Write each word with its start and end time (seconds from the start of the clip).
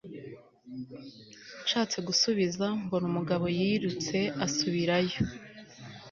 nshatse 1.63 1.97
gusubiza 2.07 2.65
mbona 2.85 3.05
umugabo 3.11 3.45
yirutse 3.57 4.17
asubirayo 4.45 5.19